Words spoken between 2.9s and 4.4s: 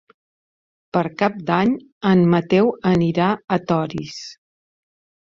anirà a Torís.